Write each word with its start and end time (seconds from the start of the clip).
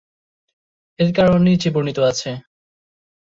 এর 0.99 1.09
কারণ 1.17 1.39
নিচে 1.43 1.69
বর্ণিত 1.73 1.99
আছে। 2.11 2.29